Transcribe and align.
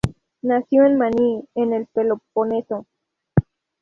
Nació 0.41 0.85
en 0.87 0.97
Mani, 0.97 1.47
en 1.53 1.73
el 1.73 1.85
Peloponeso. 1.93 2.87